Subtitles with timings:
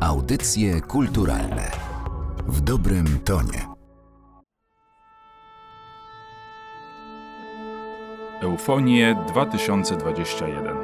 [0.00, 1.70] Audycje kulturalne
[2.48, 3.66] w dobrym tonie.
[8.42, 10.76] Eufonie 2021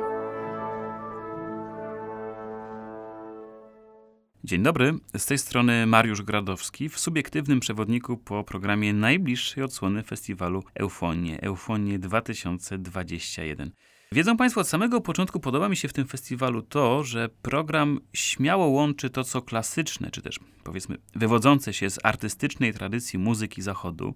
[4.44, 10.62] Dzień dobry, z tej strony Mariusz Gradowski w subiektywnym przewodniku po programie najbliższej odsłony festiwalu
[10.74, 13.70] Eufonie, Eufonie 2021.
[14.12, 18.66] Wiedzą Państwo, od samego początku podoba mi się w tym festiwalu to, że program śmiało
[18.66, 24.14] łączy to, co klasyczne, czy też powiedzmy wywodzące się z artystycznej tradycji muzyki zachodu,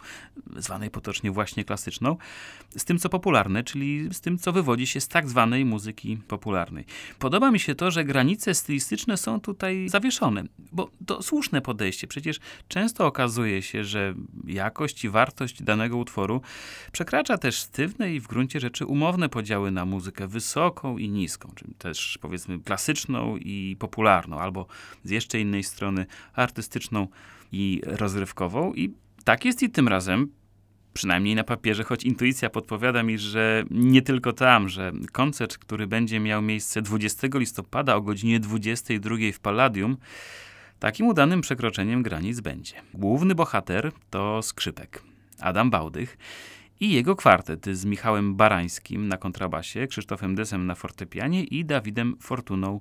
[0.57, 2.17] zwanej potocznie właśnie klasyczną,
[2.77, 6.85] z tym, co popularne, czyli z tym, co wywodzi się z tak zwanej muzyki popularnej.
[7.19, 12.07] Podoba mi się to, że granice stylistyczne są tutaj zawieszone, bo to słuszne podejście.
[12.07, 14.15] Przecież często okazuje się, że
[14.47, 16.41] jakość i wartość danego utworu
[16.93, 21.75] przekracza też sztywne i w gruncie rzeczy umowne podziały na muzykę wysoką i niską, czyli
[21.75, 24.67] też powiedzmy klasyczną i popularną, albo
[25.05, 27.09] z jeszcze innej strony artystyczną
[27.53, 28.75] i rozrywkową.
[28.75, 30.29] I tak jest i tym razem.
[30.93, 36.21] Przynajmniej na papierze, choć intuicja podpowiada mi, że nie tylko tam, że koncert, który będzie
[36.21, 39.97] miał miejsce 20 listopada o godzinie 22 w Palladium,
[40.79, 42.75] takim udanym przekroczeniem granic będzie.
[42.95, 45.03] Główny bohater to skrzypek,
[45.41, 46.19] Adam Bałdych
[46.81, 52.81] i jego kwartet z Michałem Barańskim na kontrabasie, Krzysztofem Desem na fortepianie i Dawidem Fortuną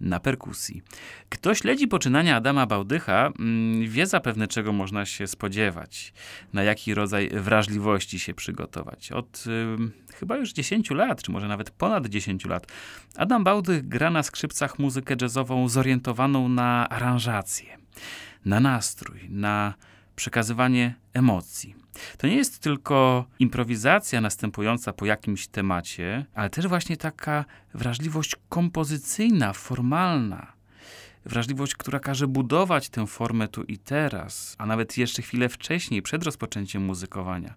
[0.00, 0.82] na perkusji.
[1.28, 6.12] Kto śledzi poczynania Adama Bałdycha, mm, wie zapewne, czego można się spodziewać,
[6.52, 9.12] na jaki rodzaj wrażliwości się przygotować.
[9.12, 12.72] Od y, chyba już 10 lat, czy może nawet ponad 10 lat,
[13.16, 17.78] Adam Bałdych gra na skrzypcach muzykę jazzową zorientowaną na aranżację,
[18.44, 19.74] na nastrój, na
[20.16, 21.74] przekazywanie emocji.
[22.18, 29.52] To nie jest tylko improwizacja następująca po jakimś temacie, ale też właśnie taka wrażliwość kompozycyjna,
[29.52, 30.55] formalna.
[31.26, 36.24] Wrażliwość, która każe budować tę formę tu i teraz, a nawet jeszcze chwilę wcześniej, przed
[36.24, 37.54] rozpoczęciem muzykowania.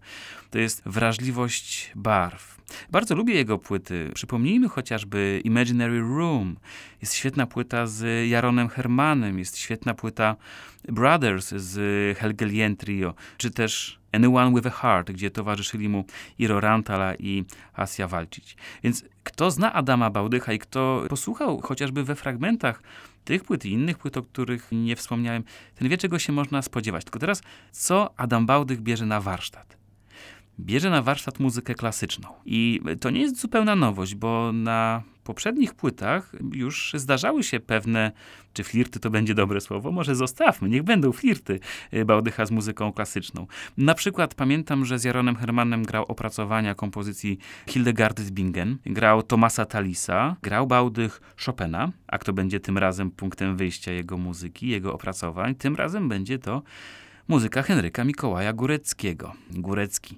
[0.50, 2.60] To jest wrażliwość barw.
[2.92, 4.12] Bardzo lubię jego płyty.
[4.16, 6.58] Przypomnijmy chociażby Imaginary Room.
[7.02, 10.36] Jest świetna płyta z Jaronem Hermanem, jest świetna płyta
[10.84, 16.06] Brothers z Helgelien Trio, czy też Anyone with a Heart, gdzie towarzyszyli mu
[16.40, 18.58] Iro Rantala i Asia Walczyć.
[18.84, 22.82] Więc kto zna Adama Bałdycha i kto posłuchał chociażby we fragmentach
[23.30, 25.44] tych płyt i innych płyt, o których nie wspomniałem,
[25.76, 27.04] ten wie, czego się można spodziewać.
[27.04, 27.42] Tylko teraz,
[27.72, 29.79] co Adam Bałdych bierze na warsztat?
[30.60, 32.30] Bierze na warsztat muzykę klasyczną.
[32.46, 38.12] I to nie jest zupełna nowość, bo na poprzednich płytach już zdarzały się pewne,
[38.54, 41.60] czy flirty to będzie dobre słowo, może zostawmy, niech będą flirty
[41.94, 43.48] y, Bałdycha z muzyką klasyczną.
[43.78, 47.38] Na przykład pamiętam, że z Jaronem Hermanem grał opracowania kompozycji
[47.68, 53.58] Hildegardy z Bingen, grał Tomasa Talisa, grał Bałdych Chopina, a kto będzie tym razem punktem
[53.58, 56.62] wyjścia jego muzyki, jego opracowań, tym razem będzie to
[57.30, 59.34] muzyka Henryka Mikołaja Góreckiego.
[59.52, 60.18] Górecki.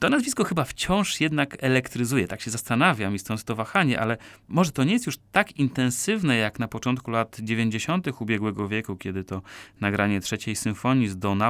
[0.00, 2.28] To nazwisko chyba wciąż jednak elektryzuje.
[2.28, 4.16] Tak się zastanawiam i stąd to wahanie, ale
[4.48, 8.20] może to nie jest już tak intensywne jak na początku lat 90.
[8.20, 9.42] ubiegłego wieku, kiedy to
[9.80, 11.42] nagranie trzeciej symfonii z Don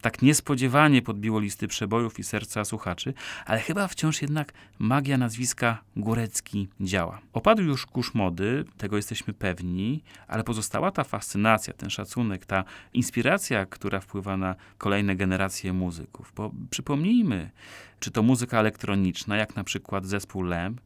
[0.00, 3.14] tak niespodziewanie podbiło listy przebojów i serca słuchaczy,
[3.46, 7.20] ale chyba wciąż jednak magia nazwiska Górecki działa.
[7.32, 13.66] Opadł już kurz mody, tego jesteśmy pewni, ale pozostała ta fascynacja, ten szacunek, ta inspiracja,
[13.66, 16.32] która wpływa na kolejne generacje muzyków.
[16.36, 17.50] Bo przypomnijmy,
[18.00, 20.80] czy to muzyka elektroniczna, jak na przykład zespół Lamp,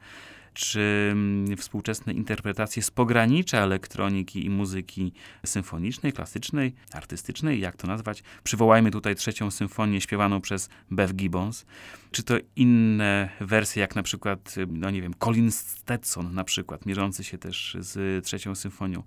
[0.56, 5.12] czy mm, współczesne interpretacje z pogranicza elektroniki i muzyki
[5.47, 8.22] symfonicznej, klasycznej, artystycznej, jak to nazwać.
[8.44, 11.66] Przywołajmy tutaj trzecią symfonię śpiewaną przez Bev Gibbons,
[12.11, 17.25] czy to inne wersje, jak na przykład, no nie wiem, Colin Stetson na przykład, mierzący
[17.25, 19.03] się też z trzecią symfonią.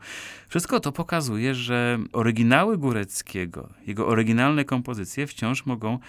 [0.50, 6.00] Wszystko to pokazuje, że oryginały Góreckiego, jego oryginalne kompozycje wciąż mogą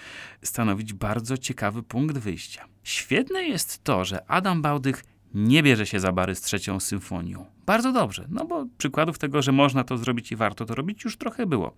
[0.43, 2.65] stanowić bardzo ciekawy punkt wyjścia.
[2.83, 5.03] Świetne jest to, że Adam Bałdych
[5.33, 7.45] nie bierze się za bary z trzecią symfonią.
[7.65, 11.17] Bardzo dobrze, no bo przykładów tego, że można to zrobić i warto to robić, już
[11.17, 11.73] trochę było.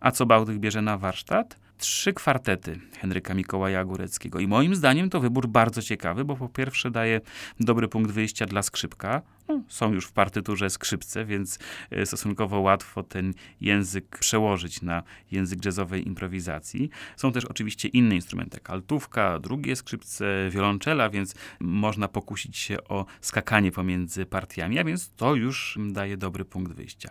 [0.00, 1.67] A co Bałdych bierze na warsztat?
[1.78, 4.40] Trzy kwartety Henryka Mikołaja Góreckiego.
[4.40, 7.20] I moim zdaniem to wybór bardzo ciekawy, bo po pierwsze daje
[7.60, 9.22] dobry punkt wyjścia dla skrzypka.
[9.48, 11.58] No, są już w partyturze skrzypce, więc
[11.90, 16.90] e, stosunkowo łatwo ten język przełożyć na język jazzowej improwizacji.
[17.16, 23.72] Są też oczywiście inne instrumenty, altówka, drugie skrzypce, wiolonczela, więc można pokusić się o skakanie
[23.72, 27.10] pomiędzy partiami, a więc to już daje dobry punkt wyjścia.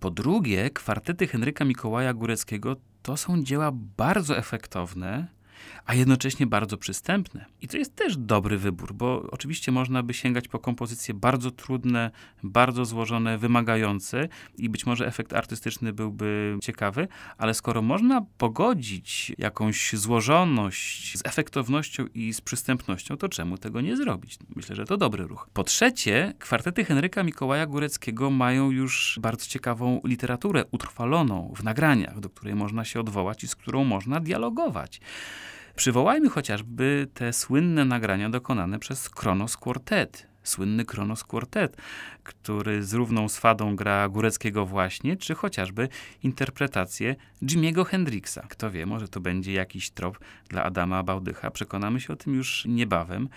[0.00, 2.76] Po drugie, kwartety Henryka Mikołaja Góreckiego
[3.08, 5.26] to są dzieła bardzo efektowne,
[5.86, 7.44] a jednocześnie bardzo przystępne.
[7.60, 12.10] I to jest też dobry wybór, bo oczywiście można by sięgać po kompozycje bardzo trudne,
[12.42, 17.08] bardzo złożone, wymagające i być może efekt artystyczny byłby ciekawy,
[17.38, 23.96] ale skoro można pogodzić jakąś złożoność z efektownością i z przystępnością, to czemu tego nie
[23.96, 24.38] zrobić?
[24.56, 25.48] Myślę, że to dobry ruch.
[25.52, 32.30] Po trzecie, kwartety Henryka Mikołaja Góreckiego mają już bardzo ciekawą literaturę utrwaloną w nagraniach, do
[32.30, 35.00] której można się odwołać i z którą można dialogować.
[35.78, 41.76] Przywołajmy chociażby te słynne nagrania dokonane przez Kronos Quartet, słynny Kronos Quartet,
[42.22, 45.88] który z równą swadą gra Góreckiego właśnie, czy chociażby
[46.22, 48.38] interpretację Jimiego Hendrixa.
[48.48, 51.50] Kto wie, może to będzie jakiś trop dla Adama Bałdycha.
[51.50, 53.28] Przekonamy się o tym już niebawem.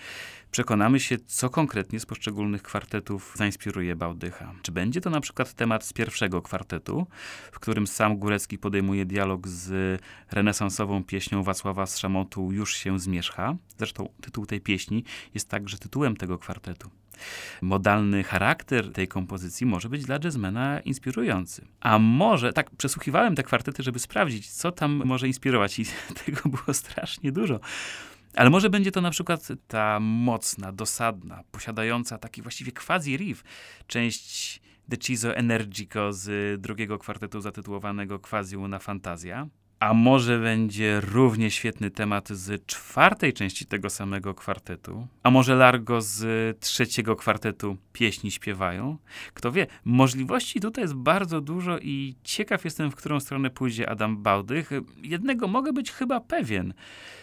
[0.52, 4.54] Przekonamy się, co konkretnie z poszczególnych kwartetów zainspiruje Bałdycha.
[4.62, 7.06] Czy będzie to na przykład temat z pierwszego kwartetu,
[7.52, 10.00] w którym sam Górecki podejmuje dialog z
[10.30, 13.56] renesansową pieśnią Wacława Strzamotu Już się zmierzcha.
[13.78, 15.04] Zresztą tytuł tej pieśni
[15.34, 16.90] jest także tytułem tego kwartetu
[17.62, 21.64] modalny charakter tej kompozycji może być dla jazzmana inspirujący.
[21.80, 25.84] A może, tak przesłuchiwałem te kwartety, żeby sprawdzić, co tam może inspirować i
[26.24, 27.60] tego było strasznie dużo.
[28.36, 33.44] Ale może będzie to na przykład ta mocna, dosadna, posiadająca taki właściwie quasi-riff,
[33.86, 39.48] część Deciso Energico z drugiego kwartetu zatytułowanego Quasi una Fantazja.
[39.82, 45.06] A może będzie równie świetny temat z czwartej części tego samego kwartetu?
[45.22, 46.24] A może Largo z
[46.60, 48.98] trzeciego kwartetu pieśni śpiewają?
[49.34, 54.22] Kto wie, możliwości tutaj jest bardzo dużo i ciekaw jestem, w którą stronę pójdzie Adam
[54.22, 54.70] Bałdych.
[55.02, 56.74] Jednego mogę być chyba pewien.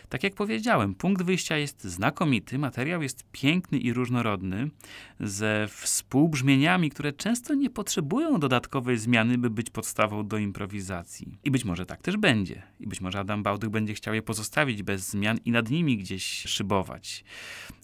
[0.09, 4.69] Tak jak powiedziałem, punkt wyjścia jest znakomity, materiał jest piękny i różnorodny,
[5.19, 11.37] ze współbrzmieniami, które często nie potrzebują dodatkowej zmiany, by być podstawą do improwizacji.
[11.43, 12.48] I być może tak też będzie.
[12.79, 16.23] I być może Adam Bałdych będzie chciał je pozostawić bez zmian i nad nimi gdzieś
[16.23, 17.23] szybować.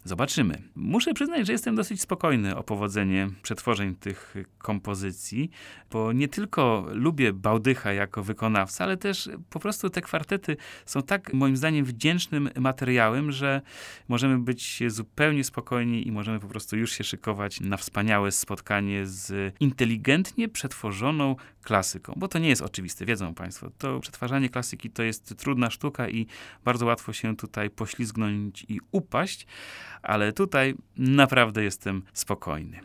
[0.04, 0.62] Zobaczymy.
[0.76, 5.50] Muszę przyznać, że jestem dosyć spokojny o powodzenie przetworzeń tych kompozycji,
[5.92, 11.34] bo nie tylko lubię Bałdycha jako wykonawca, ale też po prostu te kwartety są tak
[11.34, 13.62] moim zdaniem wdzięcznym materiałem, że
[14.08, 19.56] możemy być zupełnie spokojni i możemy po prostu już się szykować na wspaniałe spotkanie z
[19.60, 21.36] inteligentnie przetworzoną
[21.66, 23.72] klasyką, bo to nie jest oczywiste, wiedzą Państwo.
[23.78, 26.28] To przetwarzanie klasyki to jest trudna sztuka i
[26.66, 29.48] bardzo łatwo się tutaj poślizgnąć i upaść,
[30.02, 32.80] ale tutaj naprawdę jestem spokojny.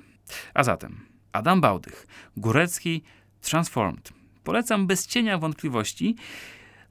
[0.54, 1.00] A zatem
[1.32, 2.06] Adam Bałdych,
[2.36, 3.02] Górecki,
[3.40, 4.12] Transformed.
[4.44, 6.16] Polecam bez cienia wątpliwości.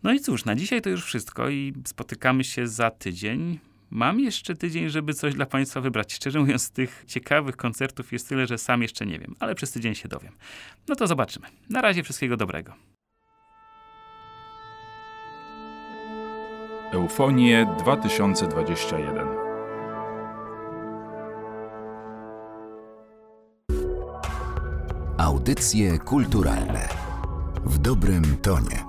[0.03, 3.59] No i cóż, na dzisiaj to już wszystko i spotykamy się za tydzień.
[3.91, 6.13] Mam jeszcze tydzień, żeby coś dla Państwa wybrać.
[6.13, 9.95] Szczerze mówiąc, tych ciekawych koncertów jest tyle, że sam jeszcze nie wiem, ale przez tydzień
[9.95, 10.33] się dowiem.
[10.87, 11.47] No to zobaczymy.
[11.69, 12.73] Na razie wszystkiego dobrego.
[16.91, 19.49] Eufonie 2021
[25.17, 26.89] Audycje kulturalne
[27.65, 28.88] w dobrym tonie.